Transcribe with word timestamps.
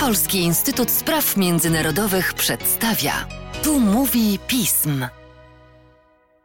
Polski 0.00 0.38
Instytut 0.38 0.90
Spraw 0.90 1.36
Międzynarodowych 1.36 2.34
przedstawia. 2.34 3.12
Tu 3.64 3.80
mówi 3.80 4.38
pism. 4.48 5.04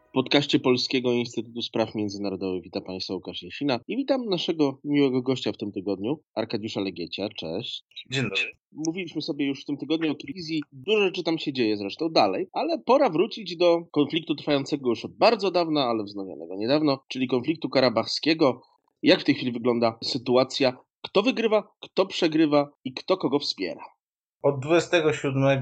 W 0.09 0.11
podcaście 0.13 0.59
Polskiego 0.59 1.11
Instytutu 1.11 1.61
Spraw 1.61 1.95
Międzynarodowych 1.95 2.63
witam 2.63 2.83
Państwa 2.83 3.13
Łukasz 3.13 3.43
Jasina 3.43 3.79
i 3.87 3.97
witam 3.97 4.25
naszego 4.25 4.79
miłego 4.83 5.21
gościa 5.21 5.51
w 5.51 5.57
tym 5.57 5.71
tygodniu, 5.71 6.19
Arkadiusza 6.35 6.81
Legiecia. 6.81 7.29
Cześć. 7.29 7.83
Dzień 8.11 8.23
dobry. 8.23 8.51
Mówiliśmy 8.71 9.21
sobie 9.21 9.45
już 9.45 9.61
w 9.61 9.65
tym 9.65 9.77
tygodniu 9.77 10.11
o 10.11 10.15
Kirgizji, 10.15 10.63
dużo 10.71 11.03
rzeczy 11.03 11.23
tam 11.23 11.37
się 11.37 11.53
dzieje 11.53 11.77
zresztą 11.77 12.09
dalej, 12.09 12.47
ale 12.53 12.79
pora 12.79 13.09
wrócić 13.09 13.57
do 13.57 13.85
konfliktu 13.91 14.35
trwającego 14.35 14.89
już 14.89 15.05
od 15.05 15.17
bardzo 15.17 15.51
dawna, 15.51 15.85
ale 15.85 16.03
wznowionego 16.03 16.55
niedawno, 16.55 17.03
czyli 17.07 17.27
konfliktu 17.27 17.69
karabachskiego. 17.69 18.61
Jak 19.03 19.21
w 19.21 19.23
tej 19.23 19.35
chwili 19.35 19.51
wygląda 19.51 19.97
sytuacja? 20.03 20.77
Kto 21.07 21.21
wygrywa, 21.23 21.63
kto 21.81 22.05
przegrywa 22.05 22.69
i 22.83 22.93
kto 22.93 23.17
kogo 23.17 23.39
wspiera? 23.39 23.81
Od 24.41 24.59
27 24.59 25.61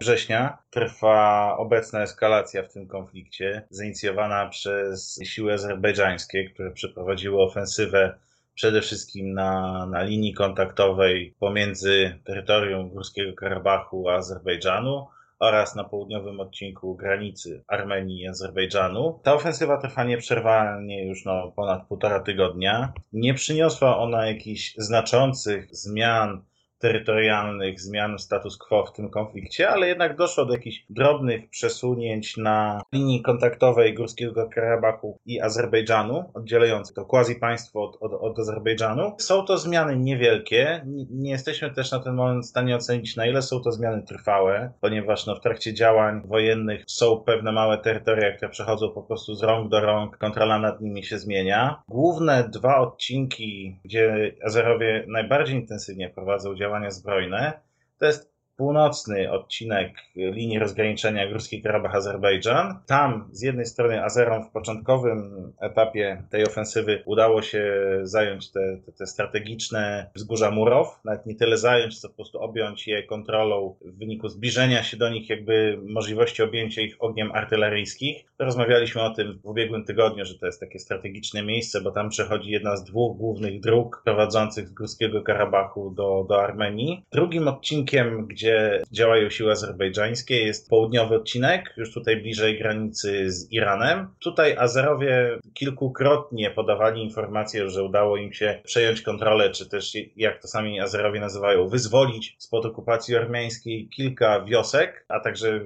września 0.00 0.58
trwa 0.70 1.56
obecna 1.58 2.02
eskalacja 2.02 2.62
w 2.62 2.72
tym 2.72 2.86
konflikcie, 2.86 3.66
zainicjowana 3.70 4.48
przez 4.48 5.20
siły 5.24 5.52
azerbejdżańskie, 5.52 6.50
które 6.50 6.70
przeprowadziły 6.70 7.42
ofensywę 7.42 8.18
przede 8.54 8.80
wszystkim 8.82 9.34
na, 9.34 9.86
na 9.86 10.02
linii 10.02 10.34
kontaktowej 10.34 11.34
pomiędzy 11.38 12.18
terytorium 12.24 12.88
Górskiego 12.88 13.32
Karabachu 13.32 14.08
a 14.08 14.14
Azerbejdżanu 14.14 15.06
oraz 15.40 15.74
na 15.74 15.84
południowym 15.84 16.40
odcinku 16.40 16.94
granicy 16.94 17.64
Armenii 17.68 18.20
i 18.20 18.28
Azerbejdżanu. 18.28 19.20
Ta 19.22 19.34
ofensywa 19.34 19.76
trwa 19.76 20.04
nieprzerwanie 20.04 21.06
już 21.06 21.24
no, 21.24 21.52
ponad 21.56 21.86
półtora 21.86 22.20
tygodnia. 22.20 22.92
Nie 23.12 23.34
przyniosła 23.34 23.98
ona 23.98 24.26
jakichś 24.26 24.74
znaczących 24.76 25.68
zmian 25.76 26.42
terytorialnych, 26.80 27.80
zmian 27.80 28.18
status 28.18 28.56
quo 28.56 28.86
w 28.86 28.92
tym 28.92 29.10
konflikcie, 29.10 29.68
ale 29.68 29.88
jednak 29.88 30.16
doszło 30.16 30.44
do 30.44 30.52
jakichś 30.52 30.84
drobnych 30.90 31.50
przesunięć 31.50 32.36
na 32.36 32.82
linii 32.92 33.22
kontaktowej 33.22 33.94
Górskiego 33.94 34.48
Karabachu 34.48 35.18
i 35.26 35.40
Azerbejdżanu, 35.40 36.30
oddzielających 36.34 36.96
to 36.96 37.04
quasi 37.04 37.34
państwo 37.34 37.82
od, 37.82 37.96
od, 38.00 38.12
od 38.12 38.38
Azerbejdżanu. 38.38 39.12
Są 39.18 39.44
to 39.44 39.58
zmiany 39.58 39.96
niewielkie. 39.96 40.86
Nie 41.10 41.30
jesteśmy 41.30 41.70
też 41.70 41.92
na 41.92 42.00
ten 42.00 42.14
moment 42.14 42.44
w 42.44 42.48
stanie 42.48 42.76
ocenić, 42.76 43.16
na 43.16 43.26
ile 43.26 43.42
są 43.42 43.60
to 43.60 43.72
zmiany 43.72 44.02
trwałe, 44.02 44.72
ponieważ 44.80 45.26
no, 45.26 45.36
w 45.36 45.40
trakcie 45.40 45.74
działań 45.74 46.22
wojennych 46.24 46.84
są 46.86 47.16
pewne 47.26 47.52
małe 47.52 47.78
terytoria, 47.78 48.32
które 48.36 48.48
przechodzą 48.48 48.90
po 48.90 49.02
prostu 49.02 49.34
z 49.34 49.42
rąk 49.42 49.68
do 49.70 49.80
rąk, 49.80 50.18
kontrola 50.18 50.58
nad 50.58 50.80
nimi 50.80 51.04
się 51.04 51.18
zmienia. 51.18 51.82
Główne 51.88 52.48
dwa 52.48 52.78
odcinki, 52.78 53.80
gdzie 53.84 54.32
Azerowie 54.44 55.04
najbardziej 55.08 55.56
intensywnie 55.56 56.10
prowadzą 56.10 56.54
działania, 56.54 56.69
działania 56.70 56.90
zbrojne. 56.90 57.60
To 57.98 58.06
jest 58.06 58.29
północny 58.60 59.32
odcinek 59.32 59.92
linii 60.16 60.58
rozgraniczenia 60.58 61.32
Górski 61.32 61.62
Karabach-Azerbejdżan. 61.62 62.74
Tam 62.86 63.28
z 63.32 63.42
jednej 63.42 63.66
strony 63.66 64.04
Azerom 64.04 64.44
w 64.44 64.50
początkowym 64.50 65.52
etapie 65.60 66.22
tej 66.30 66.46
ofensywy 66.46 67.02
udało 67.06 67.42
się 67.42 67.74
zająć 68.02 68.52
te, 68.52 68.76
te, 68.86 68.92
te, 68.92 69.06
strategiczne 69.06 70.10
wzgórza 70.14 70.50
Murow, 70.50 71.00
nawet 71.04 71.26
nie 71.26 71.34
tyle 71.34 71.56
zająć, 71.56 72.00
co 72.00 72.08
po 72.08 72.14
prostu 72.14 72.38
objąć 72.38 72.86
je 72.86 73.02
kontrolą 73.02 73.76
w 73.84 73.98
wyniku 73.98 74.28
zbliżenia 74.28 74.82
się 74.82 74.96
do 74.96 75.08
nich, 75.08 75.30
jakby 75.30 75.78
możliwości 75.86 76.42
objęcia 76.42 76.82
ich 76.82 76.96
ogniem 76.98 77.32
artyleryjskich. 77.32 78.24
Rozmawialiśmy 78.38 79.02
o 79.02 79.10
tym 79.10 79.38
w 79.38 79.46
ubiegłym 79.46 79.84
tygodniu, 79.84 80.24
że 80.24 80.38
to 80.38 80.46
jest 80.46 80.60
takie 80.60 80.78
strategiczne 80.78 81.42
miejsce, 81.42 81.80
bo 81.80 81.90
tam 81.90 82.08
przechodzi 82.08 82.50
jedna 82.50 82.76
z 82.76 82.84
dwóch 82.84 83.16
głównych 83.16 83.60
dróg 83.60 84.02
prowadzących 84.04 84.68
z 84.68 84.72
Górskiego 84.72 85.22
Karabachu 85.22 85.90
do, 85.90 86.26
do 86.28 86.42
Armenii. 86.42 87.04
Drugim 87.12 87.48
odcinkiem, 87.48 88.26
gdzie 88.26 88.49
gdzie 88.50 88.82
działają 88.92 89.30
siły 89.30 89.52
azerbejdżańskie. 89.52 90.46
Jest 90.46 90.68
południowy 90.68 91.14
odcinek, 91.14 91.74
już 91.76 91.94
tutaj 91.94 92.16
bliżej 92.16 92.58
granicy 92.58 93.30
z 93.30 93.52
Iranem. 93.52 94.08
Tutaj 94.18 94.56
Azerowie 94.56 95.38
kilkukrotnie 95.54 96.50
podawali 96.50 97.02
informację, 97.02 97.70
że 97.70 97.84
udało 97.84 98.16
im 98.16 98.32
się 98.32 98.60
przejąć 98.64 99.02
kontrolę, 99.02 99.50
czy 99.50 99.68
też, 99.68 99.92
jak 100.16 100.42
to 100.42 100.48
sami 100.48 100.80
Azerowie 100.80 101.20
nazywają, 101.20 101.68
wyzwolić 101.68 102.36
spod 102.38 102.66
okupacji 102.66 103.16
ormiańskiej 103.16 103.88
kilka 103.88 104.44
wiosek, 104.44 105.04
a 105.08 105.20
także 105.20 105.60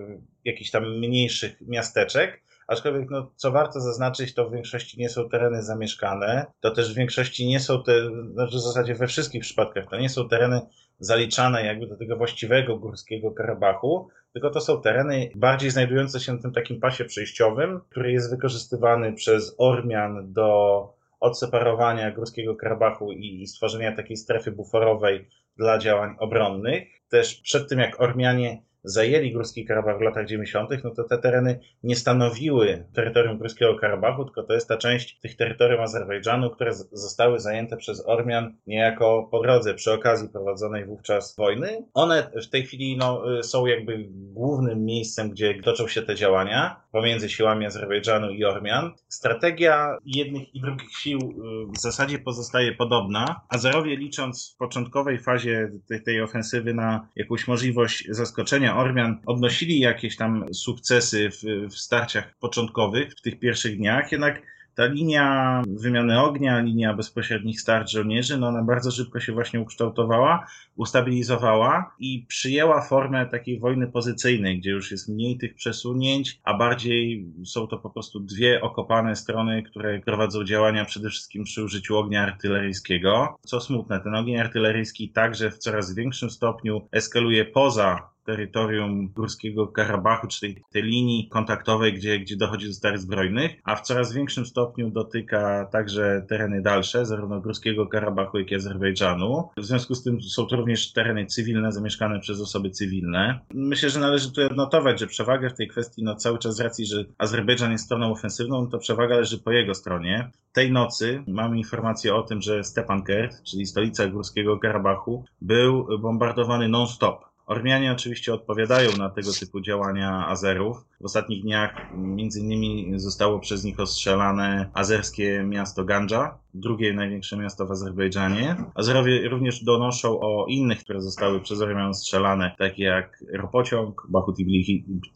jakichś 0.44 0.70
tam 0.70 0.98
mniejszych 0.98 1.60
miasteczek. 1.60 2.43
Aczkolwiek, 2.68 3.10
no, 3.10 3.30
co 3.36 3.52
warto 3.52 3.80
zaznaczyć, 3.80 4.34
to 4.34 4.48
w 4.48 4.52
większości 4.52 5.00
nie 5.00 5.08
są 5.08 5.28
tereny 5.28 5.62
zamieszkane. 5.62 6.46
To 6.60 6.70
też 6.70 6.92
w 6.92 6.96
większości 6.96 7.46
nie 7.46 7.60
są 7.60 7.82
te, 7.82 7.92
znaczy 8.32 8.56
w 8.56 8.60
zasadzie 8.60 8.94
we 8.94 9.06
wszystkich 9.06 9.42
przypadkach, 9.42 9.84
to 9.90 9.96
nie 9.96 10.08
są 10.08 10.28
tereny 10.28 10.60
zaliczane 10.98 11.64
jakby 11.64 11.86
do 11.86 11.96
tego 11.96 12.16
właściwego 12.16 12.78
górskiego 12.78 13.30
Karabachu, 13.30 14.08
tylko 14.32 14.50
to 14.50 14.60
są 14.60 14.80
tereny 14.80 15.30
bardziej 15.34 15.70
znajdujące 15.70 16.20
się 16.20 16.32
na 16.32 16.42
tym 16.42 16.52
takim 16.52 16.80
pasie 16.80 17.04
przejściowym, 17.04 17.80
który 17.90 18.12
jest 18.12 18.30
wykorzystywany 18.30 19.12
przez 19.12 19.54
Ormian 19.58 20.32
do 20.32 20.88
odseparowania 21.20 22.10
górskiego 22.10 22.56
Karabachu 22.56 23.12
i 23.12 23.46
stworzenia 23.46 23.96
takiej 23.96 24.16
strefy 24.16 24.52
buforowej 24.52 25.28
dla 25.56 25.78
działań 25.78 26.16
obronnych. 26.18 26.88
Też 27.08 27.34
przed 27.34 27.68
tym, 27.68 27.78
jak 27.78 28.00
Ormianie 28.00 28.62
zajęli 28.84 29.32
Górski 29.32 29.64
Karabach 29.64 29.98
w 29.98 30.00
latach 30.00 30.26
90., 30.26 30.70
no 30.84 30.90
to 30.90 31.04
te 31.04 31.18
tereny 31.18 31.60
nie 31.82 31.96
stanowiły 31.96 32.84
terytorium 32.92 33.38
Górskiego 33.38 33.74
Karabachu, 33.74 34.24
tylko 34.24 34.42
to 34.42 34.54
jest 34.54 34.68
ta 34.68 34.76
część 34.76 35.18
tych 35.20 35.36
terytorium 35.36 35.80
Azerbejdżanu, 35.80 36.50
które 36.50 36.74
zostały 36.92 37.40
zajęte 37.40 37.76
przez 37.76 38.06
Ormian 38.06 38.56
niejako 38.66 39.28
po 39.30 39.42
drodze, 39.42 39.74
przy 39.74 39.92
okazji 39.92 40.28
prowadzonej 40.28 40.84
wówczas 40.84 41.36
wojny. 41.36 41.84
One 41.94 42.30
w 42.42 42.48
tej 42.48 42.62
chwili 42.62 42.96
no, 42.96 43.22
są 43.42 43.66
jakby 43.66 44.04
głównym 44.10 44.84
miejscem, 44.84 45.30
gdzie 45.30 45.62
toczą 45.62 45.88
się 45.88 46.02
te 46.02 46.14
działania 46.14 46.83
pomiędzy 46.94 47.28
siłami 47.28 47.66
Azerbejdżanu 47.66 48.30
i 48.30 48.44
Ormian. 48.44 48.92
Strategia 49.08 49.98
jednych 50.04 50.54
i 50.54 50.60
drugich 50.60 50.98
sił 50.98 51.18
y, 51.18 51.72
w 51.72 51.76
zasadzie 51.76 52.18
pozostaje 52.18 52.72
podobna. 52.72 53.40
Azerowie 53.48 53.96
licząc 53.96 54.52
w 54.54 54.56
początkowej 54.56 55.18
fazie 55.18 55.70
tej, 55.88 56.02
tej 56.02 56.22
ofensywy 56.22 56.74
na 56.74 57.08
jakąś 57.16 57.48
możliwość 57.48 58.06
zaskoczenia 58.10 58.76
Ormian 58.76 59.20
odnosili 59.26 59.80
jakieś 59.80 60.16
tam 60.16 60.54
sukcesy 60.54 61.30
w, 61.30 61.70
w 61.70 61.78
starciach 61.78 62.34
początkowych, 62.40 63.12
w 63.12 63.22
tych 63.22 63.38
pierwszych 63.38 63.76
dniach, 63.76 64.12
jednak 64.12 64.53
ta 64.74 64.86
linia 64.86 65.62
wymiany 65.66 66.20
ognia, 66.20 66.60
linia 66.60 66.94
bezpośrednich 66.94 67.60
starć 67.60 67.92
żołnierzy, 67.92 68.38
no 68.38 68.48
ona 68.48 68.62
bardzo 68.62 68.90
szybko 68.90 69.20
się 69.20 69.32
właśnie 69.32 69.60
ukształtowała, 69.60 70.46
ustabilizowała 70.76 71.94
i 71.98 72.24
przyjęła 72.28 72.82
formę 72.82 73.26
takiej 73.26 73.58
wojny 73.58 73.86
pozycyjnej, 73.86 74.58
gdzie 74.58 74.70
już 74.70 74.90
jest 74.90 75.08
mniej 75.08 75.38
tych 75.38 75.54
przesunięć, 75.54 76.40
a 76.44 76.54
bardziej 76.54 77.26
są 77.44 77.66
to 77.66 77.78
po 77.78 77.90
prostu 77.90 78.20
dwie 78.20 78.62
okopane 78.62 79.16
strony, 79.16 79.62
które 79.62 80.00
prowadzą 80.00 80.44
działania 80.44 80.84
przede 80.84 81.10
wszystkim 81.10 81.44
przy 81.44 81.64
użyciu 81.64 81.96
ognia 81.96 82.22
artyleryjskiego. 82.22 83.38
Co 83.46 83.60
smutne, 83.60 84.00
ten 84.00 84.14
ogień 84.14 84.36
artyleryjski 84.36 85.08
także 85.08 85.50
w 85.50 85.58
coraz 85.58 85.94
większym 85.94 86.30
stopniu 86.30 86.88
eskaluje 86.92 87.44
poza 87.44 88.13
terytorium 88.24 89.08
Górskiego 89.08 89.66
Karabachu, 89.66 90.26
czyli 90.26 90.56
tej 90.72 90.82
linii 90.82 91.28
kontaktowej, 91.28 91.94
gdzie, 91.94 92.18
gdzie 92.18 92.36
dochodzi 92.36 92.66
do 92.66 92.72
start 92.72 93.00
zbrojnych, 93.00 93.52
a 93.64 93.76
w 93.76 93.80
coraz 93.80 94.12
większym 94.12 94.46
stopniu 94.46 94.90
dotyka 94.90 95.68
także 95.72 96.26
tereny 96.28 96.62
dalsze, 96.62 97.06
zarówno 97.06 97.40
Górskiego 97.40 97.86
Karabachu, 97.86 98.38
jak 98.38 98.50
i 98.50 98.54
Azerbejdżanu. 98.54 99.48
W 99.56 99.64
związku 99.64 99.94
z 99.94 100.02
tym 100.02 100.22
są 100.22 100.46
to 100.46 100.56
również 100.56 100.92
tereny 100.92 101.26
cywilne, 101.26 101.72
zamieszkane 101.72 102.20
przez 102.20 102.40
osoby 102.40 102.70
cywilne. 102.70 103.40
Myślę, 103.54 103.90
że 103.90 104.00
należy 104.00 104.32
tu 104.32 104.46
odnotować, 104.46 105.00
że 105.00 105.06
przewagę 105.06 105.50
w 105.50 105.54
tej 105.54 105.68
kwestii, 105.68 106.02
no 106.04 106.14
cały 106.14 106.38
czas 106.38 106.56
z 106.56 106.60
racji, 106.60 106.86
że 106.86 107.04
Azerbejdżan 107.18 107.72
jest 107.72 107.84
stroną 107.84 108.12
ofensywną, 108.12 108.68
to 108.68 108.78
przewaga 108.78 109.16
leży 109.16 109.38
po 109.38 109.50
jego 109.50 109.74
stronie. 109.74 110.30
Tej 110.52 110.72
nocy 110.72 111.24
mamy 111.28 111.58
informację 111.58 112.14
o 112.14 112.22
tym, 112.22 112.40
że 112.40 112.64
Stepankert, 112.64 113.42
czyli 113.42 113.66
stolica 113.66 114.06
Górskiego 114.06 114.58
Karabachu, 114.58 115.24
był 115.40 115.86
bombardowany 115.98 116.68
non-stop 116.68 117.33
Ormianie 117.46 117.92
oczywiście 117.92 118.34
odpowiadają 118.34 118.90
na 118.98 119.10
tego 119.10 119.32
typu 119.40 119.60
działania 119.60 120.26
Azerów. 120.28 120.76
W 121.00 121.04
ostatnich 121.04 121.42
dniach 121.42 121.70
między 121.96 122.40
innymi 122.40 122.92
zostało 122.96 123.38
przez 123.38 123.64
nich 123.64 123.80
ostrzelane 123.80 124.70
azerskie 124.74 125.44
miasto 125.48 125.84
Ganja, 125.84 126.38
drugie 126.54 126.92
największe 126.92 127.36
miasto 127.36 127.66
w 127.66 127.70
Azerbejdżanie. 127.70 128.56
Azerowie 128.74 129.28
również 129.28 129.64
donoszą 129.64 130.20
o 130.20 130.46
innych, 130.48 130.78
które 130.78 131.02
zostały 131.02 131.40
przez 131.40 131.60
Ormian 131.60 131.94
strzelane, 131.94 132.54
takie 132.58 132.84
jak 132.84 133.24
ropociąg, 133.32 134.06
Baku 134.08 134.32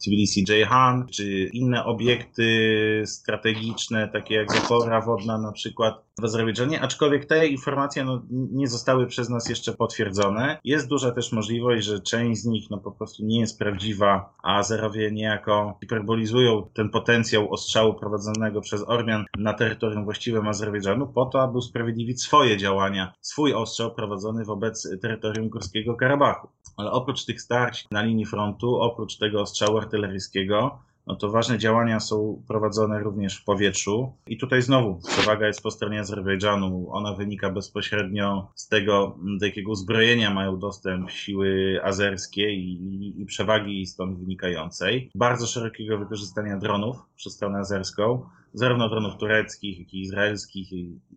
Tbilisi 0.03 0.45
Ceyhan, 0.47 1.07
czy 1.07 1.49
inne 1.53 1.85
obiekty 1.85 3.03
strategiczne, 3.05 4.07
takie 4.07 4.35
jak 4.35 4.51
zapora 4.51 5.01
wodna 5.01 5.37
na 5.37 5.51
przykład 5.51 6.09
w 6.21 6.23
Azerbejdżanie, 6.23 6.81
aczkolwiek 6.81 7.25
te 7.25 7.47
informacje 7.47 8.03
no, 8.03 8.21
nie 8.31 8.67
zostały 8.67 9.07
przez 9.07 9.29
nas 9.29 9.49
jeszcze 9.49 9.73
potwierdzone. 9.73 10.59
Jest 10.63 10.87
duża 10.87 11.11
też 11.11 11.31
możliwość, 11.31 11.85
że 11.85 11.99
część 11.99 12.18
część 12.19 12.41
z 12.41 12.45
nich 12.45 12.69
no 12.69 12.77
po 12.77 12.91
prostu 12.91 13.25
nie 13.25 13.39
jest 13.39 13.59
prawdziwa, 13.59 14.33
a 14.43 14.55
Azerowie 14.57 15.11
niejako 15.11 15.77
hiperbolizują 15.79 16.69
ten 16.73 16.89
potencjał 16.89 17.53
ostrzału 17.53 17.93
prowadzonego 17.93 18.61
przez 18.61 18.83
Ormian 18.87 19.25
na 19.37 19.53
terytorium 19.53 20.03
właściwym 20.03 20.47
Azerbejdżanu 20.47 21.07
po 21.07 21.25
to, 21.25 21.41
aby 21.41 21.57
usprawiedliwić 21.57 22.21
swoje 22.21 22.57
działania, 22.57 23.13
swój 23.21 23.53
ostrzał 23.53 23.95
prowadzony 23.95 24.45
wobec 24.45 24.87
terytorium 25.01 25.49
Górskiego 25.49 25.95
Karabachu. 25.95 26.47
Ale 26.77 26.91
oprócz 26.91 27.25
tych 27.25 27.41
starć 27.41 27.85
na 27.91 28.01
linii 28.01 28.25
frontu, 28.25 28.75
oprócz 28.75 29.17
tego 29.17 29.41
ostrzału 29.41 29.77
artyleryjskiego, 29.77 30.79
no 31.09 31.15
to 31.15 31.29
ważne 31.29 31.57
działania 31.57 31.99
są 31.99 32.43
prowadzone 32.47 32.99
również 32.99 33.37
w 33.37 33.43
powietrzu. 33.43 34.13
I 34.27 34.37
tutaj 34.37 34.61
znowu 34.61 34.99
przewaga 35.07 35.47
jest 35.47 35.63
po 35.63 35.71
stronie 35.71 35.99
Azerbejdżanu. 35.99 36.87
Ona 36.91 37.13
wynika 37.13 37.49
bezpośrednio 37.49 38.51
z 38.55 38.67
tego, 38.67 39.17
do 39.39 39.45
jakiego 39.45 39.71
uzbrojenia 39.71 40.33
mają 40.33 40.59
dostęp 40.59 41.11
siły 41.11 41.79
azerskie 41.83 42.53
i, 42.53 43.21
i 43.21 43.25
przewagi 43.25 43.85
stąd 43.85 44.19
wynikającej. 44.19 45.11
Bardzo 45.15 45.47
szerokiego 45.47 45.97
wykorzystania 45.97 46.57
dronów 46.57 46.97
przez 47.15 47.33
stronę 47.33 47.59
azerską 47.59 48.25
zarówno 48.53 48.89
dronów 48.89 49.17
tureckich, 49.17 49.79
jak 49.79 49.93
i 49.93 50.01
izraelskich, 50.01 50.71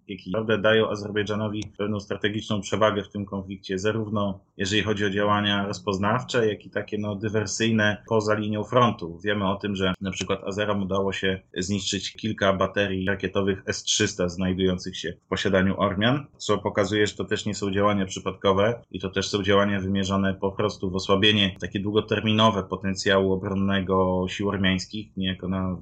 jak 0.08 0.26
i 0.26 0.30
naprawdę 0.30 0.58
dają 0.58 0.90
Azerbejdżanowi 0.90 1.62
pewną 1.78 2.00
strategiczną 2.00 2.60
przewagę 2.60 3.02
w 3.02 3.08
tym 3.08 3.24
konflikcie, 3.24 3.78
zarówno 3.78 4.40
jeżeli 4.56 4.82
chodzi 4.82 5.04
o 5.04 5.10
działania 5.10 5.66
rozpoznawcze, 5.66 6.48
jak 6.48 6.66
i 6.66 6.70
takie 6.70 6.98
no, 6.98 7.16
dywersyjne 7.16 8.02
poza 8.08 8.34
linią 8.34 8.64
frontu. 8.64 9.18
Wiemy 9.24 9.50
o 9.50 9.56
tym, 9.56 9.76
że 9.76 9.94
na 10.00 10.10
przykład 10.10 10.44
Azerom 10.44 10.82
udało 10.82 11.12
się 11.12 11.40
zniszczyć 11.56 12.12
kilka 12.12 12.52
baterii 12.52 13.06
rakietowych 13.06 13.62
S-300 13.66 14.28
znajdujących 14.28 14.96
się 14.96 15.12
w 15.26 15.28
posiadaniu 15.28 15.80
Ormian, 15.80 16.26
co 16.36 16.58
pokazuje, 16.58 17.06
że 17.06 17.14
to 17.14 17.24
też 17.24 17.46
nie 17.46 17.54
są 17.54 17.70
działania 17.70 18.06
przypadkowe 18.06 18.82
i 18.90 19.00
to 19.00 19.10
też 19.10 19.28
są 19.28 19.42
działania 19.42 19.80
wymierzone 19.80 20.34
po 20.34 20.52
prostu 20.52 20.90
w 20.90 20.96
osłabienie 20.96 21.56
takie 21.60 21.80
długoterminowe 21.80 22.62
potencjału 22.62 23.32
obronnego 23.32 24.26
sił 24.28 24.48
ormiańskich, 24.48 25.16
niejako 25.16 25.48
na, 25.48 25.76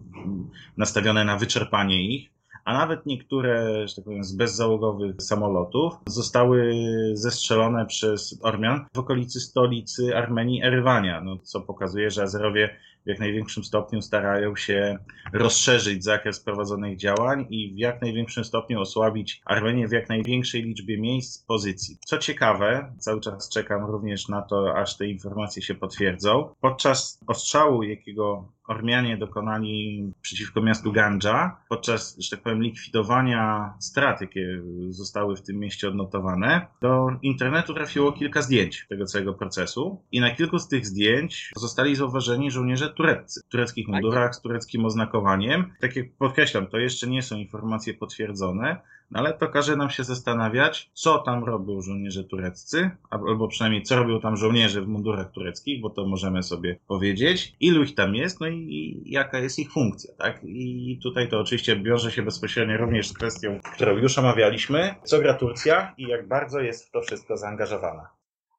nastawione 0.76 1.24
na 1.24 1.36
wyczerpanie 1.40 2.16
ich, 2.16 2.30
a 2.64 2.74
nawet 2.74 3.06
niektóre, 3.06 3.88
że 3.88 3.94
tak 3.94 4.04
powiem, 4.04 4.24
z 4.24 4.32
bezzałogowych 4.32 5.22
samolotów 5.22 5.92
zostały 6.06 6.74
zestrzelone 7.12 7.86
przez 7.86 8.38
Ormian 8.42 8.86
w 8.94 8.98
okolicy 8.98 9.40
stolicy 9.40 10.16
Armenii, 10.16 10.64
Erywania, 10.64 11.20
no, 11.20 11.38
co 11.38 11.60
pokazuje, 11.60 12.10
że 12.10 12.22
Azerowie 12.22 12.76
w 13.06 13.08
jak 13.08 13.18
największym 13.18 13.64
stopniu 13.64 14.02
starają 14.02 14.56
się 14.56 14.98
rozszerzyć 15.32 16.04
zakres 16.04 16.40
prowadzonych 16.40 16.96
działań 16.96 17.46
i 17.50 17.74
w 17.74 17.78
jak 17.78 18.02
największym 18.02 18.44
stopniu 18.44 18.80
osłabić 18.80 19.42
Armenię 19.44 19.88
w 19.88 19.92
jak 19.92 20.08
największej 20.08 20.62
liczbie 20.62 21.00
miejsc, 21.00 21.44
pozycji. 21.44 21.98
Co 22.06 22.18
ciekawe, 22.18 22.92
cały 22.98 23.20
czas 23.20 23.48
czekam 23.48 23.84
również 23.84 24.28
na 24.28 24.42
to, 24.42 24.76
aż 24.76 24.96
te 24.96 25.06
informacje 25.06 25.62
się 25.62 25.74
potwierdzą. 25.74 26.54
Podczas 26.60 27.20
ostrzału, 27.26 27.82
jakiego 27.82 28.48
Ormianie 28.70 29.16
dokonali 29.16 30.12
przeciwko 30.22 30.62
miastu 30.62 30.92
Gandża, 30.92 31.56
podczas, 31.68 32.16
że 32.18 32.30
tak 32.30 32.40
powiem, 32.40 32.62
likwidowania 32.62 33.74
strat, 33.78 34.20
jakie 34.20 34.62
zostały 34.88 35.36
w 35.36 35.42
tym 35.42 35.56
mieście 35.56 35.88
odnotowane, 35.88 36.66
do 36.82 37.10
internetu 37.22 37.74
trafiło 37.74 38.12
kilka 38.12 38.42
zdjęć 38.42 38.86
tego 38.88 39.04
całego 39.06 39.34
procesu 39.34 40.02
i 40.12 40.20
na 40.20 40.30
kilku 40.30 40.58
z 40.58 40.68
tych 40.68 40.86
zdjęć 40.86 41.50
zostali 41.56 41.96
zauważeni 41.96 42.50
żołnierze 42.50 42.90
tureccy, 42.90 43.40
w 43.48 43.50
tureckich 43.50 43.86
tak. 43.86 43.92
mundurach 43.92 44.34
z 44.34 44.40
tureckim 44.40 44.84
oznakowaniem. 44.84 45.72
Tak 45.80 45.96
jak 45.96 46.06
podkreślam, 46.18 46.66
to 46.66 46.78
jeszcze 46.78 47.06
nie 47.06 47.22
są 47.22 47.36
informacje 47.36 47.94
potwierdzone, 47.94 48.76
ale 49.14 49.32
to 49.32 49.48
każe 49.48 49.76
nam 49.76 49.90
się 49.90 50.04
zastanawiać, 50.04 50.90
co 50.92 51.18
tam 51.18 51.44
robią 51.44 51.82
żołnierze 51.82 52.24
tureccy, 52.24 52.90
albo 53.10 53.48
przynajmniej 53.48 53.82
co 53.82 53.96
robią 53.96 54.20
tam 54.20 54.36
żołnierze 54.36 54.82
w 54.82 54.88
mundurach 54.88 55.30
tureckich, 55.30 55.80
bo 55.80 55.90
to 55.90 56.06
możemy 56.06 56.42
sobie 56.42 56.78
powiedzieć, 56.86 57.56
ilu 57.60 57.82
ich 57.82 57.94
tam 57.94 58.14
jest, 58.14 58.40
no 58.40 58.48
i 58.48 59.02
jaka 59.06 59.38
jest 59.38 59.58
ich 59.58 59.72
funkcja, 59.72 60.14
tak? 60.18 60.40
I 60.44 60.98
tutaj 61.02 61.28
to 61.28 61.40
oczywiście 61.40 61.76
wiąże 61.76 62.12
się 62.12 62.22
bezpośrednio 62.22 62.76
również 62.76 63.08
z 63.08 63.12
kwestią, 63.12 63.60
którą 63.74 63.96
już 63.96 64.18
omawialiśmy, 64.18 64.94
co 65.04 65.18
gra 65.18 65.34
Turcja 65.34 65.94
i 65.98 66.02
jak 66.02 66.28
bardzo 66.28 66.60
jest 66.60 66.88
w 66.88 66.90
to 66.90 67.00
wszystko 67.00 67.36
zaangażowana. 67.36 68.10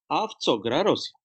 A 0.10 0.28
w 0.28 0.34
co 0.34 0.58
gra 0.58 0.84
Rosja? 0.84 1.21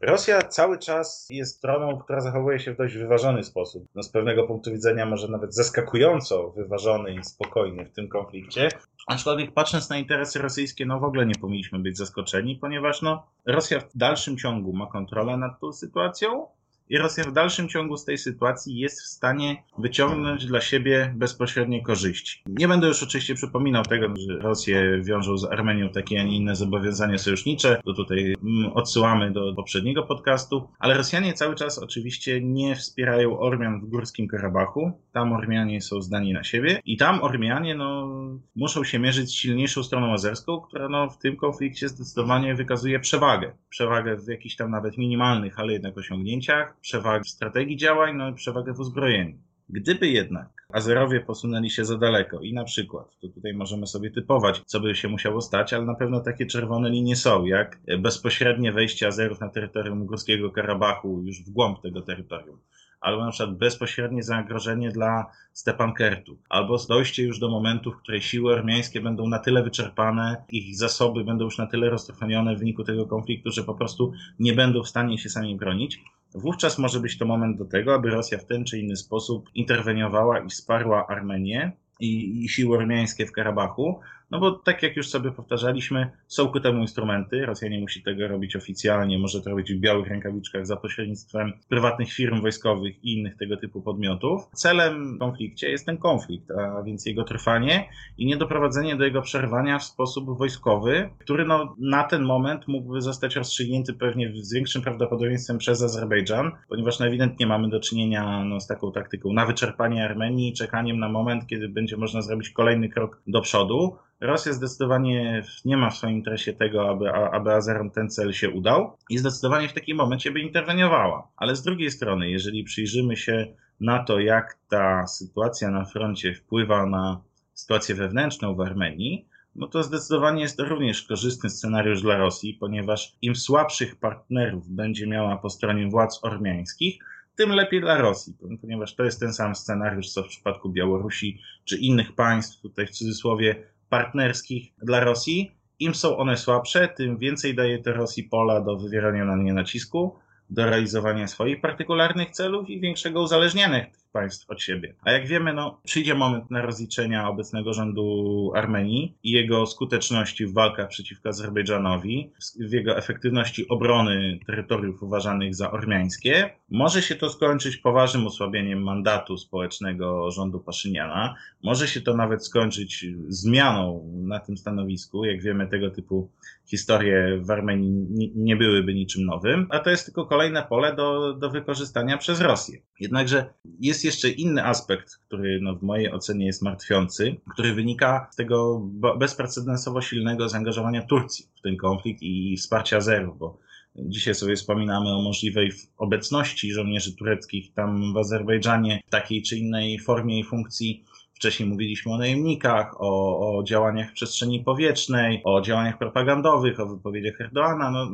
Rosja 0.00 0.42
cały 0.42 0.78
czas 0.78 1.26
jest 1.30 1.56
stroną, 1.56 1.98
która 1.98 2.20
zachowuje 2.20 2.60
się 2.60 2.74
w 2.74 2.76
dość 2.76 2.96
wyważony 2.96 3.44
sposób. 3.44 3.84
No 3.94 4.02
z 4.02 4.08
pewnego 4.08 4.46
punktu 4.46 4.72
widzenia 4.72 5.06
może 5.06 5.28
nawet 5.28 5.54
zaskakująco 5.54 6.50
wyważony 6.50 7.14
i 7.14 7.24
spokojny 7.24 7.84
w 7.84 7.92
tym 7.92 8.08
konflikcie. 8.08 8.68
Aczkolwiek 9.06 9.52
patrząc 9.52 9.90
na 9.90 9.98
interesy 9.98 10.38
rosyjskie, 10.38 10.86
no 10.86 11.00
w 11.00 11.04
ogóle 11.04 11.26
nie 11.26 11.34
powinniśmy 11.34 11.78
być 11.78 11.98
zaskoczeni, 11.98 12.56
ponieważ 12.56 13.02
no, 13.02 13.26
Rosja 13.46 13.80
w 13.80 13.96
dalszym 13.96 14.36
ciągu 14.36 14.72
ma 14.72 14.86
kontrolę 14.86 15.36
nad 15.36 15.60
tą 15.60 15.72
sytuacją, 15.72 16.46
i 16.90 16.98
Rosja 16.98 17.24
w 17.24 17.32
dalszym 17.32 17.68
ciągu 17.68 17.96
z 17.96 18.04
tej 18.04 18.18
sytuacji 18.18 18.78
jest 18.78 19.00
w 19.02 19.06
stanie 19.06 19.62
wyciągnąć 19.78 20.46
dla 20.46 20.60
siebie 20.60 21.14
bezpośrednie 21.16 21.82
korzyści. 21.82 22.42
Nie 22.46 22.68
będę 22.68 22.88
już 22.88 23.02
oczywiście 23.02 23.34
przypominał 23.34 23.84
tego, 23.84 24.06
że 24.28 24.38
Rosję 24.38 25.00
wiążą 25.04 25.38
z 25.38 25.44
Armenią 25.44 25.88
takie, 25.88 26.20
a 26.20 26.22
nie 26.22 26.36
inne 26.36 26.56
zobowiązania 26.56 27.18
sojusznicze, 27.18 27.80
to 27.84 27.94
tutaj 27.94 28.34
mm, 28.42 28.72
odsyłamy 28.72 29.32
do 29.32 29.54
poprzedniego 29.54 30.02
podcastu, 30.02 30.68
ale 30.78 30.96
Rosjanie 30.96 31.32
cały 31.32 31.54
czas 31.54 31.78
oczywiście 31.78 32.40
nie 32.40 32.76
wspierają 32.76 33.38
Ormian 33.38 33.80
w 33.80 33.88
Górskim 33.88 34.28
Karabachu. 34.28 34.92
Tam 35.12 35.32
Ormianie 35.32 35.80
są 35.80 36.02
zdani 36.02 36.32
na 36.32 36.44
siebie 36.44 36.80
i 36.84 36.96
tam 36.96 37.22
Ormianie 37.22 37.74
no, 37.74 38.08
muszą 38.56 38.84
się 38.84 38.98
mierzyć 38.98 39.28
z 39.28 39.32
silniejszą 39.32 39.82
stroną 39.82 40.12
azerską, 40.12 40.60
która 40.60 40.88
no, 40.88 41.10
w 41.10 41.18
tym 41.18 41.36
konflikcie 41.36 41.88
zdecydowanie 41.88 42.54
wykazuje 42.54 43.00
przewagę. 43.00 43.52
Przewagę 43.68 44.16
w 44.16 44.28
jakichś 44.28 44.56
tam 44.56 44.70
nawet 44.70 44.98
minimalnych, 44.98 45.58
ale 45.58 45.72
jednak 45.72 45.98
osiągnięciach 45.98 46.79
przewagę 46.80 47.24
w 47.24 47.28
strategii 47.28 47.76
działań, 47.76 48.16
no 48.16 48.28
i 48.28 48.34
przewagę 48.34 48.72
w 48.72 48.80
uzbrojeniu. 48.80 49.38
Gdyby 49.68 50.08
jednak 50.08 50.48
Azerowie 50.72 51.20
posunęli 51.20 51.70
się 51.70 51.84
za 51.84 51.98
daleko 51.98 52.40
i 52.40 52.52
na 52.52 52.64
przykład, 52.64 53.18
to 53.20 53.28
tutaj 53.28 53.54
możemy 53.54 53.86
sobie 53.86 54.10
typować, 54.10 54.62
co 54.66 54.80
by 54.80 54.94
się 54.94 55.08
musiało 55.08 55.40
stać, 55.40 55.72
ale 55.72 55.84
na 55.84 55.94
pewno 55.94 56.20
takie 56.20 56.46
czerwone 56.46 56.90
linie 56.90 57.16
są, 57.16 57.44
jak 57.44 57.80
bezpośrednie 57.98 58.72
wejście 58.72 59.06
Azerów 59.06 59.40
na 59.40 59.48
terytorium 59.48 60.06
Górskiego 60.06 60.50
Karabachu, 60.50 61.22
już 61.24 61.42
w 61.42 61.50
głąb 61.50 61.82
tego 61.82 62.02
terytorium, 62.02 62.58
albo 63.00 63.24
na 63.24 63.30
przykład 63.30 63.58
bezpośrednie 63.58 64.22
zagrożenie 64.22 64.90
dla 64.90 65.26
Stepankertu, 65.52 66.38
albo 66.48 66.76
dojście 66.88 67.22
już 67.22 67.38
do 67.38 67.48
momentu, 67.48 67.92
w 67.92 67.96
której 67.96 68.22
siły 68.22 68.54
armiańskie 68.54 69.00
będą 69.00 69.28
na 69.28 69.38
tyle 69.38 69.62
wyczerpane, 69.62 70.44
ich 70.48 70.76
zasoby 70.76 71.24
będą 71.24 71.44
już 71.44 71.58
na 71.58 71.66
tyle 71.66 71.90
roztrwonione 71.90 72.56
w 72.56 72.58
wyniku 72.58 72.84
tego 72.84 73.06
konfliktu, 73.06 73.50
że 73.50 73.64
po 73.64 73.74
prostu 73.74 74.12
nie 74.38 74.52
będą 74.52 74.82
w 74.82 74.88
stanie 74.88 75.18
się 75.18 75.28
sami 75.28 75.56
bronić 75.56 76.00
Wówczas 76.34 76.78
może 76.78 77.00
być 77.00 77.18
to 77.18 77.24
moment 77.26 77.58
do 77.58 77.64
tego, 77.64 77.94
aby 77.94 78.10
Rosja 78.10 78.38
w 78.38 78.44
ten 78.44 78.64
czy 78.64 78.78
inny 78.78 78.96
sposób 78.96 79.50
interweniowała 79.54 80.40
i 80.40 80.48
wsparła 80.48 81.06
Armenię 81.06 81.72
i, 82.00 82.44
i 82.44 82.48
siły 82.48 82.76
ormiańskie 82.76 83.26
w 83.26 83.32
Karabachu, 83.32 84.00
no 84.30 84.40
bo 84.40 84.50
tak 84.52 84.82
jak 84.82 84.96
już 84.96 85.08
sobie 85.08 85.30
powtarzaliśmy, 85.30 86.10
są 86.26 86.48
ku 86.48 86.60
temu 86.60 86.80
instrumenty. 86.80 87.46
Rosja 87.46 87.68
nie 87.68 87.80
musi 87.80 88.02
tego 88.02 88.28
robić 88.28 88.56
oficjalnie, 88.56 89.18
może 89.18 89.42
to 89.42 89.50
robić 89.50 89.72
w 89.72 89.80
białych 89.80 90.08
rękawiczkach 90.08 90.66
za 90.66 90.76
pośrednictwem 90.76 91.52
prywatnych 91.68 92.12
firm 92.12 92.40
wojskowych 92.40 93.04
i 93.04 93.18
innych 93.18 93.36
tego 93.36 93.56
typu 93.56 93.82
podmiotów. 93.82 94.42
Celem 94.52 95.18
konflikcie 95.18 95.70
jest 95.70 95.86
ten 95.86 95.98
konflikt, 95.98 96.50
a 96.50 96.82
więc 96.82 97.06
jego 97.06 97.24
trwanie 97.24 97.88
i 98.18 98.26
niedoprowadzenie 98.26 98.96
do 98.96 99.04
jego 99.04 99.22
przerwania 99.22 99.78
w 99.78 99.84
sposób 99.84 100.38
wojskowy, 100.38 101.10
który 101.18 101.44
no, 101.44 101.76
na 101.78 102.04
ten 102.04 102.22
moment 102.22 102.68
mógłby 102.68 103.00
zostać 103.00 103.36
rozstrzygnięty 103.36 103.94
pewnie 103.94 104.32
z 104.34 104.54
większym 104.54 104.82
prawdopodobieństwem 104.82 105.58
przez 105.58 105.82
Azerbejdżan, 105.82 106.52
ponieważ 106.68 106.98
no, 106.98 107.06
ewidentnie 107.06 107.46
mamy 107.46 107.68
do 107.68 107.80
czynienia 107.80 108.44
no, 108.44 108.60
z 108.60 108.66
taką 108.66 108.92
taktyką 108.92 109.32
na 109.32 109.46
wyczerpanie 109.46 110.04
Armenii 110.04 110.52
czekaniem 110.52 110.98
na 110.98 111.08
moment, 111.08 111.46
kiedy 111.46 111.68
będzie 111.68 111.96
można 111.96 112.22
zrobić 112.22 112.50
kolejny 112.50 112.88
krok 112.88 113.22
do 113.26 113.40
przodu. 113.40 113.96
Rosja 114.20 114.52
zdecydowanie 114.52 115.42
nie 115.64 115.76
ma 115.76 115.90
w 115.90 115.96
swoim 115.96 116.16
interesie 116.16 116.52
tego, 116.52 116.90
aby, 116.90 117.12
aby 117.12 117.52
Azerom 117.52 117.90
ten 117.90 118.10
cel 118.10 118.32
się 118.32 118.50
udał 118.50 118.96
i 119.10 119.18
zdecydowanie 119.18 119.68
w 119.68 119.72
takim 119.72 119.96
momencie 119.96 120.30
by 120.30 120.40
interweniowała. 120.40 121.28
Ale 121.36 121.56
z 121.56 121.62
drugiej 121.62 121.90
strony, 121.90 122.30
jeżeli 122.30 122.64
przyjrzymy 122.64 123.16
się 123.16 123.46
na 123.80 124.04
to, 124.04 124.20
jak 124.20 124.58
ta 124.68 125.06
sytuacja 125.06 125.70
na 125.70 125.84
froncie 125.84 126.34
wpływa 126.34 126.86
na 126.86 127.20
sytuację 127.54 127.94
wewnętrzną 127.94 128.54
w 128.54 128.60
Armenii, 128.60 129.26
no 129.56 129.66
to 129.66 129.82
zdecydowanie 129.82 130.42
jest 130.42 130.56
to 130.56 130.64
również 130.64 131.02
korzystny 131.02 131.50
scenariusz 131.50 132.02
dla 132.02 132.16
Rosji, 132.16 132.54
ponieważ 132.54 133.16
im 133.22 133.36
słabszych 133.36 133.96
partnerów 133.96 134.68
będzie 134.68 135.06
miała 135.06 135.36
po 135.36 135.50
stronie 135.50 135.88
władz 135.88 136.20
ormiańskich, 136.22 137.04
tym 137.36 137.50
lepiej 137.50 137.80
dla 137.80 137.98
Rosji, 137.98 138.34
ponieważ 138.60 138.94
to 138.94 139.04
jest 139.04 139.20
ten 139.20 139.32
sam 139.32 139.54
scenariusz, 139.54 140.08
co 140.08 140.22
w 140.22 140.28
przypadku 140.28 140.68
Białorusi 140.68 141.40
czy 141.64 141.76
innych 141.76 142.14
państw, 142.14 142.60
tutaj 142.60 142.86
w 142.86 142.90
cudzysłowie 142.90 143.64
partnerskich 143.90 144.72
dla 144.82 145.00
Rosji. 145.00 145.52
Im 145.78 145.94
są 145.94 146.16
one 146.16 146.36
słabsze, 146.36 146.88
tym 146.88 147.18
więcej 147.18 147.54
daje 147.54 147.82
to 147.82 147.92
Rosji 147.92 148.24
pola 148.24 148.60
do 148.60 148.76
wywierania 148.76 149.24
na 149.24 149.36
nie 149.36 149.52
nacisku, 149.52 150.18
do 150.50 150.66
realizowania 150.66 151.26
swoich 151.26 151.60
partykularnych 151.60 152.30
celów 152.30 152.70
i 152.70 152.80
większego 152.80 153.22
uzależniania 153.22 153.86
państw 154.12 154.50
od 154.50 154.62
siebie. 154.62 154.94
A 155.02 155.12
jak 155.12 155.26
wiemy, 155.26 155.52
no, 155.52 155.80
przyjdzie 155.84 156.14
moment 156.14 156.50
na 156.50 156.62
rozliczenia 156.62 157.28
obecnego 157.28 157.72
rządu 157.72 158.52
Armenii 158.54 159.14
i 159.22 159.30
jego 159.30 159.66
skuteczności 159.66 160.46
w 160.46 160.52
walkach 160.52 160.88
przeciwko 160.88 161.28
Azerbejdżanowi, 161.28 162.30
w 162.60 162.72
jego 162.72 162.96
efektywności 162.96 163.68
obrony 163.68 164.38
terytoriów 164.46 165.02
uważanych 165.02 165.54
za 165.54 165.70
ormiańskie. 165.70 166.50
Może 166.70 167.02
się 167.02 167.14
to 167.14 167.30
skończyć 167.30 167.76
poważnym 167.76 168.26
osłabieniem 168.26 168.82
mandatu 168.82 169.36
społecznego 169.36 170.30
rządu 170.30 170.60
Paszyniana. 170.60 171.34
Może 171.62 171.88
się 171.88 172.00
to 172.00 172.16
nawet 172.16 172.46
skończyć 172.46 173.06
zmianą 173.28 174.10
na 174.26 174.40
tym 174.40 174.56
stanowisku. 174.56 175.24
Jak 175.24 175.42
wiemy, 175.42 175.66
tego 175.66 175.90
typu 175.90 176.30
historie 176.66 177.40
w 177.42 177.50
Armenii 177.50 178.30
nie 178.34 178.56
byłyby 178.56 178.94
niczym 178.94 179.24
nowym, 179.24 179.66
a 179.70 179.78
to 179.78 179.90
jest 179.90 180.04
tylko 180.04 180.26
kolejne 180.40 180.62
pole 180.62 180.96
do, 180.96 181.32
do 181.32 181.50
wykorzystania 181.50 182.18
przez 182.18 182.40
Rosję. 182.40 182.78
Jednakże 183.00 183.54
jest 183.80 184.04
jeszcze 184.04 184.28
inny 184.28 184.64
aspekt, 184.64 185.16
który 185.26 185.58
no, 185.62 185.74
w 185.74 185.82
mojej 185.82 186.12
ocenie 186.12 186.46
jest 186.46 186.62
martwiący, 186.62 187.36
który 187.52 187.74
wynika 187.74 188.28
z 188.32 188.36
tego 188.36 188.88
bezprecedensowo 189.18 190.00
silnego 190.00 190.48
zaangażowania 190.48 191.02
Turcji 191.02 191.46
w 191.58 191.62
ten 191.62 191.76
konflikt 191.76 192.22
i 192.22 192.56
wsparcia 192.56 192.96
Azerów, 192.96 193.38
bo 193.38 193.58
Dzisiaj 193.96 194.34
sobie 194.34 194.56
wspominamy 194.56 195.08
o 195.10 195.22
możliwej 195.22 195.72
obecności 195.96 196.72
żołnierzy 196.72 197.16
tureckich 197.16 197.74
tam 197.74 198.14
w 198.14 198.16
Azerbejdżanie 198.16 199.00
w 199.06 199.10
takiej 199.10 199.42
czy 199.42 199.58
innej 199.58 199.98
formie 199.98 200.40
i 200.40 200.44
funkcji. 200.44 201.04
Wcześniej 201.34 201.68
mówiliśmy 201.68 202.12
o 202.12 202.18
najemnikach, 202.18 203.00
o, 203.00 203.58
o 203.58 203.62
działaniach 203.64 204.10
w 204.10 204.12
przestrzeni 204.12 204.60
powietrznej, 204.60 205.40
o 205.44 205.60
działaniach 205.60 205.98
propagandowych, 205.98 206.80
o 206.80 206.86
wypowiedziach 206.86 207.40
Erdoana. 207.40 207.90
No, 207.90 208.10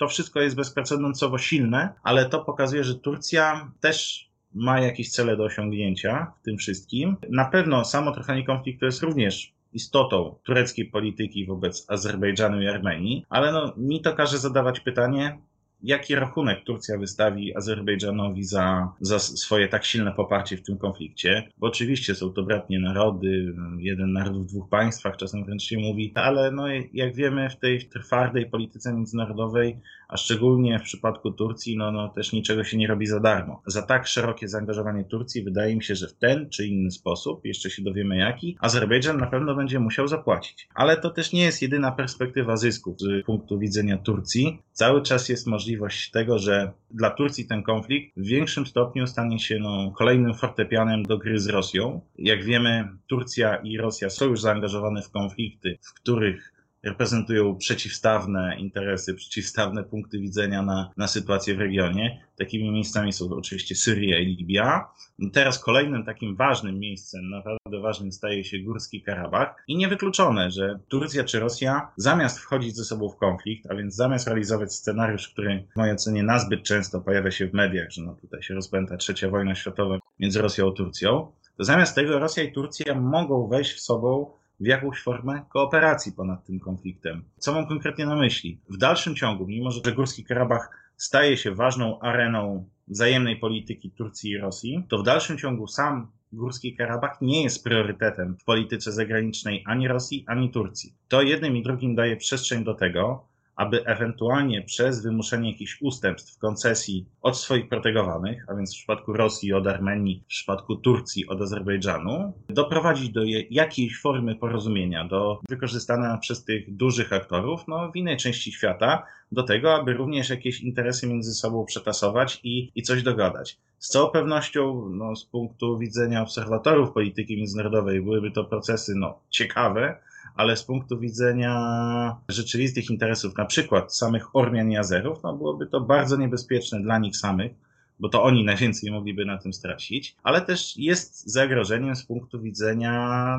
to 0.00 0.08
wszystko 0.08 0.40
jest 0.40 0.56
bezprecedensowo 0.56 1.38
silne, 1.38 1.92
ale 2.02 2.28
to 2.28 2.44
pokazuje, 2.44 2.84
że 2.84 2.94
Turcja 2.94 3.70
też 3.80 4.28
ma 4.54 4.80
jakieś 4.80 5.10
cele 5.10 5.36
do 5.36 5.44
osiągnięcia 5.44 6.32
w 6.40 6.44
tym 6.44 6.56
wszystkim. 6.56 7.16
Na 7.30 7.44
pewno 7.44 7.84
samo 7.84 8.12
trwanie 8.12 8.44
konfliktu 8.44 8.84
jest 8.84 9.02
również 9.02 9.52
istotą 9.72 10.34
tureckiej 10.42 10.86
polityki 10.86 11.46
wobec 11.46 11.90
Azerbejdżanu 11.90 12.62
i 12.62 12.68
Armenii, 12.68 13.26
ale 13.28 13.52
no, 13.52 13.72
mi 13.76 14.00
to 14.00 14.12
każe 14.12 14.38
zadawać 14.38 14.80
pytanie, 14.80 15.38
jaki 15.82 16.14
rachunek 16.14 16.64
Turcja 16.64 16.98
wystawi 16.98 17.56
Azerbejdżanowi 17.56 18.44
za, 18.44 18.92
za 19.00 19.18
swoje 19.18 19.68
tak 19.68 19.84
silne 19.84 20.12
poparcie 20.12 20.56
w 20.56 20.62
tym 20.62 20.78
konflikcie. 20.78 21.48
Bo 21.58 21.66
oczywiście 21.66 22.14
są 22.14 22.32
to 22.32 22.42
bratnie 22.42 22.80
narody, 22.80 23.54
jeden 23.78 24.12
naród 24.12 24.42
w 24.42 24.46
dwóch 24.46 24.68
państwach, 24.68 25.16
czasem 25.16 25.44
wręcz 25.44 25.62
się 25.62 25.78
mówi, 25.78 26.12
ale 26.14 26.50
no, 26.50 26.64
jak 26.92 27.14
wiemy 27.14 27.50
w 27.50 27.56
tej 27.56 27.88
twardej 27.88 28.50
polityce 28.50 28.92
międzynarodowej 28.92 29.76
a 30.10 30.16
szczególnie 30.16 30.78
w 30.78 30.82
przypadku 30.82 31.30
Turcji, 31.30 31.76
no, 31.76 31.92
no 31.92 32.08
też 32.08 32.32
niczego 32.32 32.64
się 32.64 32.76
nie 32.76 32.86
robi 32.86 33.06
za 33.06 33.20
darmo. 33.20 33.62
Za 33.66 33.82
tak 33.82 34.06
szerokie 34.06 34.48
zaangażowanie 34.48 35.04
Turcji 35.04 35.42
wydaje 35.42 35.76
mi 35.76 35.84
się, 35.84 35.94
że 35.94 36.08
w 36.08 36.14
ten 36.14 36.50
czy 36.50 36.66
inny 36.66 36.90
sposób, 36.90 37.44
jeszcze 37.44 37.70
się 37.70 37.82
dowiemy 37.82 38.16
jaki, 38.16 38.56
Azerbejdżan 38.60 39.16
na 39.16 39.26
pewno 39.26 39.54
będzie 39.54 39.80
musiał 39.80 40.08
zapłacić. 40.08 40.68
Ale 40.74 40.96
to 40.96 41.10
też 41.10 41.32
nie 41.32 41.42
jest 41.42 41.62
jedyna 41.62 41.92
perspektywa 41.92 42.56
zysków 42.56 43.00
z 43.00 43.26
punktu 43.26 43.58
widzenia 43.58 43.98
Turcji. 43.98 44.62
Cały 44.72 45.02
czas 45.02 45.28
jest 45.28 45.46
możliwość 45.70 46.10
tego, 46.10 46.38
że 46.38 46.72
dla 46.90 47.10
Turcji 47.10 47.46
ten 47.46 47.62
konflikt 47.62 48.16
w 48.16 48.26
większym 48.26 48.66
stopniu 48.66 49.06
stanie 49.06 49.38
się 49.38 49.58
no, 49.58 49.92
kolejnym 49.98 50.34
fortepianem 50.34 51.02
do 51.02 51.18
gry 51.18 51.40
z 51.40 51.48
Rosją. 51.48 52.00
Jak 52.18 52.44
wiemy, 52.44 52.88
Turcja 53.06 53.56
i 53.56 53.78
Rosja 53.78 54.10
są 54.10 54.26
już 54.26 54.40
zaangażowane 54.40 55.02
w 55.02 55.10
konflikty, 55.10 55.78
w 55.82 55.94
których 55.94 56.52
reprezentują 56.82 57.56
przeciwstawne 57.56 58.56
interesy, 58.58 59.14
przeciwstawne 59.14 59.84
punkty 59.84 60.18
widzenia 60.18 60.62
na, 60.62 60.90
na 60.96 61.08
sytuację 61.08 61.54
w 61.54 61.58
regionie. 61.58 62.24
Takimi 62.38 62.70
miejscami 62.70 63.12
są 63.12 63.30
oczywiście 63.30 63.74
Syria 63.74 64.18
i 64.18 64.26
Libia. 64.26 64.88
Teraz 65.32 65.58
kolejnym 65.58 66.04
takim 66.04 66.36
ważnym 66.36 66.78
miejscem, 66.78 67.30
naprawdę 67.30 67.80
ważnym 67.80 68.12
staje 68.12 68.44
się 68.44 68.58
Górski 68.58 69.02
Karabach 69.02 69.64
i 69.68 69.76
niewykluczone, 69.76 70.50
że 70.50 70.78
Turcja 70.88 71.24
czy 71.24 71.40
Rosja 71.40 71.92
zamiast 71.96 72.38
wchodzić 72.38 72.76
ze 72.76 72.84
sobą 72.84 73.08
w 73.08 73.16
konflikt, 73.16 73.70
a 73.70 73.74
więc 73.74 73.94
zamiast 73.94 74.26
realizować 74.26 74.74
scenariusz, 74.74 75.28
który 75.28 75.66
w 75.72 75.76
mojej 75.76 75.94
ocenie 75.94 76.22
nazbyt 76.22 76.62
często 76.62 77.00
pojawia 77.00 77.30
się 77.30 77.48
w 77.48 77.52
mediach, 77.54 77.90
że 77.90 78.02
no 78.02 78.14
tutaj 78.14 78.42
się 78.42 78.54
rozpęta 78.54 78.96
trzecia 78.96 79.28
wojna 79.28 79.54
światowa 79.54 79.98
między 80.20 80.42
Rosją 80.42 80.68
a 80.68 80.72
Turcją, 80.72 81.32
to 81.56 81.64
zamiast 81.64 81.94
tego 81.94 82.18
Rosja 82.18 82.42
i 82.42 82.52
Turcja 82.52 82.94
mogą 82.94 83.48
wejść 83.48 83.72
w 83.72 83.80
sobą 83.80 84.39
w 84.60 84.66
jakąś 84.66 85.02
formę 85.02 85.42
kooperacji 85.48 86.12
ponad 86.12 86.44
tym 86.44 86.60
konfliktem. 86.60 87.24
Co 87.38 87.52
mam 87.52 87.66
konkretnie 87.66 88.06
na 88.06 88.16
myśli? 88.16 88.60
W 88.68 88.76
dalszym 88.76 89.16
ciągu, 89.16 89.46
mimo 89.46 89.70
że 89.70 89.92
Górski 89.92 90.24
Karabach 90.24 90.70
staje 90.96 91.36
się 91.36 91.54
ważną 91.54 92.00
areną 92.00 92.68
wzajemnej 92.88 93.36
polityki 93.36 93.90
Turcji 93.90 94.30
i 94.30 94.38
Rosji, 94.38 94.84
to 94.88 94.98
w 94.98 95.04
dalszym 95.04 95.38
ciągu 95.38 95.66
sam 95.66 96.10
Górski 96.32 96.76
Karabach 96.76 97.18
nie 97.20 97.42
jest 97.42 97.64
priorytetem 97.64 98.36
w 98.40 98.44
polityce 98.44 98.92
zagranicznej 98.92 99.64
ani 99.66 99.88
Rosji, 99.88 100.24
ani 100.28 100.50
Turcji. 100.50 100.94
To 101.08 101.22
jednym 101.22 101.56
i 101.56 101.62
drugim 101.62 101.94
daje 101.94 102.16
przestrzeń 102.16 102.64
do 102.64 102.74
tego, 102.74 103.29
aby 103.60 103.84
ewentualnie 103.86 104.62
przez 104.62 105.02
wymuszenie 105.02 105.50
jakichś 105.50 105.78
ustępstw, 105.82 106.38
koncesji 106.38 107.06
od 107.22 107.38
swoich 107.38 107.68
protegowanych, 107.68 108.44
a 108.48 108.54
więc 108.54 108.70
w 108.70 108.76
przypadku 108.76 109.12
Rosji 109.12 109.52
od 109.52 109.66
Armenii, 109.66 110.22
w 110.24 110.28
przypadku 110.28 110.76
Turcji 110.76 111.28
od 111.28 111.40
Azerbejdżanu, 111.40 112.32
doprowadzić 112.48 113.10
do 113.10 113.20
jakiejś 113.50 114.00
formy 114.00 114.36
porozumienia, 114.36 115.08
do 115.08 115.40
wykorzystania 115.48 116.16
przez 116.16 116.44
tych 116.44 116.76
dużych 116.76 117.12
aktorów 117.12 117.60
no, 117.68 117.92
w 117.92 117.96
innej 117.96 118.16
części 118.16 118.52
świata, 118.52 119.06
do 119.32 119.42
tego, 119.42 119.74
aby 119.74 119.92
również 119.92 120.30
jakieś 120.30 120.60
interesy 120.60 121.06
między 121.06 121.34
sobą 121.34 121.64
przetasować 121.64 122.40
i, 122.44 122.70
i 122.74 122.82
coś 122.82 123.02
dogadać. 123.02 123.58
Z 123.78 123.88
całą 123.88 124.10
pewnością, 124.10 124.88
no, 124.90 125.16
z 125.16 125.24
punktu 125.24 125.78
widzenia 125.78 126.22
obserwatorów 126.22 126.92
polityki 126.92 127.36
międzynarodowej, 127.36 128.02
byłyby 128.02 128.30
to 128.30 128.44
procesy 128.44 128.92
no, 128.96 129.18
ciekawe, 129.30 129.96
ale 130.34 130.56
z 130.56 130.62
punktu 130.62 130.98
widzenia 130.98 132.16
rzeczywistych 132.28 132.90
interesów, 132.90 133.36
na 133.36 133.44
przykład 133.44 133.96
samych 133.96 134.36
Ormian 134.36 134.70
i 134.70 134.76
Azerów, 134.76 135.22
no 135.22 135.36
byłoby 135.36 135.66
to 135.66 135.80
bardzo 135.80 136.16
niebezpieczne 136.16 136.80
dla 136.80 136.98
nich 136.98 137.16
samych, 137.16 137.52
bo 138.00 138.08
to 138.08 138.22
oni 138.22 138.44
najwięcej 138.44 138.90
mogliby 138.90 139.24
na 139.24 139.38
tym 139.38 139.52
stracić, 139.52 140.16
ale 140.22 140.40
też 140.40 140.76
jest 140.76 141.30
zagrożeniem 141.32 141.96
z 141.96 142.06
punktu 142.06 142.42
widzenia 142.42 142.92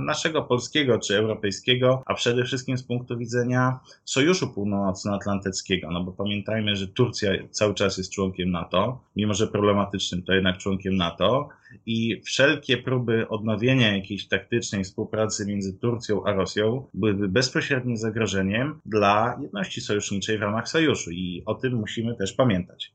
naszego 0.05 0.41
polskiego 0.41 0.99
czy 0.99 1.17
europejskiego, 1.17 2.03
a 2.05 2.13
przede 2.13 2.43
wszystkim 2.43 2.77
z 2.77 2.83
punktu 2.83 3.17
widzenia 3.17 3.79
Sojuszu 4.05 4.53
Północnoatlantyckiego, 4.53 5.91
no 5.91 6.03
bo 6.03 6.11
pamiętajmy, 6.11 6.75
że 6.75 6.87
Turcja 6.87 7.31
cały 7.49 7.73
czas 7.73 7.97
jest 7.97 8.11
członkiem 8.11 8.51
NATO, 8.51 9.03
mimo 9.15 9.33
że 9.33 9.47
problematycznym, 9.47 10.23
to 10.23 10.33
jednak 10.33 10.57
członkiem 10.57 10.95
NATO 10.95 11.49
i 11.85 12.21
wszelkie 12.21 12.77
próby 12.77 13.27
odnowienia 13.29 13.95
jakiejś 13.95 14.27
taktycznej 14.27 14.83
współpracy 14.83 15.45
między 15.45 15.79
Turcją 15.79 16.23
a 16.23 16.33
Rosją 16.33 16.85
byłyby 16.93 17.27
bezpośrednim 17.27 17.97
zagrożeniem 17.97 18.79
dla 18.85 19.37
jedności 19.41 19.81
sojuszniczej 19.81 20.37
w 20.37 20.41
ramach 20.41 20.69
sojuszu 20.69 21.11
i 21.11 21.43
o 21.45 21.55
tym 21.55 21.73
musimy 21.73 22.15
też 22.15 22.33
pamiętać. 22.33 22.93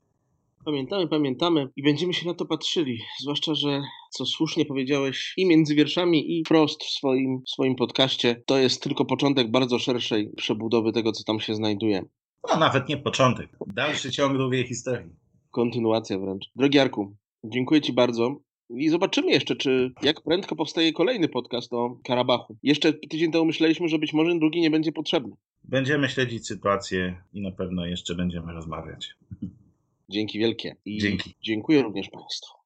Pamiętamy, 0.67 1.09
pamiętamy 1.09 1.69
i 1.77 1.83
będziemy 1.83 2.15
się 2.15 2.27
na 2.27 2.35
to 2.35 2.47
patrzyli. 2.47 3.03
Zwłaszcza, 3.21 3.55
że 3.55 3.83
co 4.11 4.27
słusznie 4.27 4.65
powiedziałeś 4.65 5.35
i 5.37 5.47
między 5.47 5.75
wierszami, 5.75 6.39
i 6.39 6.45
wprost 6.45 6.85
w 6.85 6.91
swoim, 6.91 7.43
w 7.47 7.51
swoim 7.51 7.77
podcaście, 7.77 8.43
to 8.47 8.59
jest 8.59 8.83
tylko 8.83 9.05
początek 9.05 9.51
bardzo 9.51 9.79
szerszej 9.79 10.31
przebudowy 10.37 10.93
tego, 10.93 11.13
co 11.13 11.25
tam 11.25 11.41
się 11.41 11.55
znajduje. 11.55 12.05
No, 12.49 12.57
nawet 12.59 12.89
nie 12.89 12.97
początek. 12.97 13.51
Dalszy 13.67 14.11
ciąg 14.11 14.39
długiej 14.39 14.67
historii. 14.67 15.11
Kontynuacja 15.51 16.19
wręcz. 16.19 16.51
Drogi 16.57 16.79
Arku, 16.79 17.17
dziękuję 17.45 17.81
Ci 17.81 17.93
bardzo. 17.93 18.37
I 18.71 18.89
zobaczymy 18.89 19.31
jeszcze, 19.31 19.57
czy 19.57 19.93
jak 20.03 20.23
prędko 20.23 20.57
powstaje 20.57 20.93
kolejny 20.93 21.29
podcast 21.29 21.73
o 21.73 21.99
Karabachu. 22.05 22.57
Jeszcze 22.63 22.93
tydzień 22.93 23.33
temu 23.33 23.45
myśleliśmy, 23.45 23.89
że 23.89 23.99
być 23.99 24.13
może 24.13 24.39
drugi 24.39 24.61
nie 24.61 24.71
będzie 24.71 24.93
potrzebny. 24.93 25.37
Będziemy 25.65 26.09
śledzić 26.09 26.47
sytuację 26.47 27.23
i 27.33 27.41
na 27.41 27.51
pewno 27.51 27.87
jeszcze 27.87 28.15
będziemy 28.15 28.53
rozmawiać. 28.53 29.15
Dzięki 30.09 30.39
wielkie. 30.39 30.77
I 30.85 30.99
Dzięki. 30.99 31.35
Dziękuję 31.43 31.83
również 31.83 32.11
Państwu. 32.11 32.66